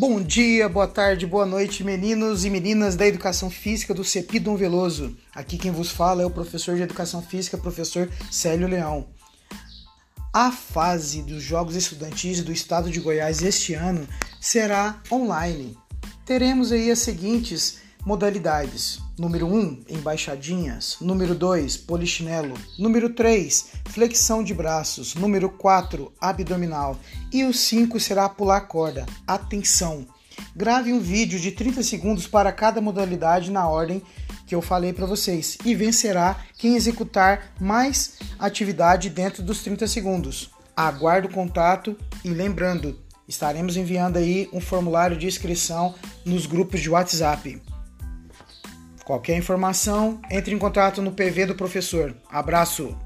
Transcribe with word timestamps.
Bom 0.00 0.22
dia, 0.22 0.66
boa 0.66 0.88
tarde, 0.88 1.26
boa 1.26 1.44
noite, 1.44 1.84
meninos 1.84 2.46
e 2.46 2.48
meninas 2.48 2.96
da 2.96 3.06
Educação 3.06 3.50
Física 3.50 3.92
do 3.92 4.02
CEPI 4.02 4.38
Dom 4.38 4.56
Veloso. 4.56 5.14
Aqui 5.34 5.58
quem 5.58 5.70
vos 5.70 5.90
fala 5.90 6.22
é 6.22 6.24
o 6.24 6.30
professor 6.30 6.74
de 6.74 6.80
Educação 6.80 7.20
Física, 7.20 7.58
professor 7.58 8.08
Célio 8.30 8.66
Leão. 8.66 9.08
A 10.32 10.50
fase 10.50 11.20
dos 11.20 11.42
Jogos 11.42 11.76
Estudantis 11.76 12.42
do 12.42 12.50
Estado 12.50 12.90
de 12.90 12.98
Goiás 12.98 13.42
este 13.42 13.74
ano 13.74 14.08
será 14.40 15.02
online. 15.12 15.76
Teremos 16.24 16.72
aí 16.72 16.90
as 16.90 17.00
seguintes 17.00 17.80
modalidades: 18.04 19.00
número 19.18 19.46
1, 19.46 19.84
embaixadinhas, 19.88 20.96
número 21.00 21.34
2, 21.34 21.76
polichinelo, 21.76 22.54
número 22.78 23.10
3, 23.10 23.72
flexão 23.86 24.42
de 24.42 24.54
braços, 24.54 25.14
número 25.14 25.48
4, 25.50 26.12
abdominal 26.20 26.98
e 27.32 27.44
o 27.44 27.52
5 27.52 27.98
será 28.00 28.28
pular 28.28 28.62
corda. 28.62 29.06
Atenção! 29.26 30.06
Grave 30.54 30.92
um 30.92 31.00
vídeo 31.00 31.38
de 31.38 31.52
30 31.52 31.82
segundos 31.82 32.26
para 32.26 32.52
cada 32.52 32.80
modalidade 32.80 33.50
na 33.50 33.68
ordem 33.68 34.02
que 34.46 34.54
eu 34.54 34.62
falei 34.62 34.92
para 34.92 35.06
vocês 35.06 35.56
e 35.64 35.74
vencerá 35.74 36.40
quem 36.58 36.74
executar 36.74 37.52
mais 37.60 38.18
atividade 38.38 39.08
dentro 39.08 39.42
dos 39.42 39.62
30 39.62 39.86
segundos. 39.86 40.50
Aguardo 40.76 41.28
o 41.28 41.32
contato 41.32 41.96
e 42.24 42.30
lembrando, 42.30 42.98
estaremos 43.28 43.76
enviando 43.76 44.16
aí 44.16 44.48
um 44.52 44.60
formulário 44.60 45.16
de 45.16 45.26
inscrição 45.26 45.94
nos 46.24 46.46
grupos 46.46 46.80
de 46.80 46.90
WhatsApp. 46.90 47.62
Qualquer 49.10 49.36
informação, 49.36 50.20
entre 50.30 50.54
em 50.54 50.58
contato 50.58 51.02
no 51.02 51.10
PV 51.10 51.46
do 51.46 51.56
professor. 51.56 52.14
Abraço! 52.30 52.96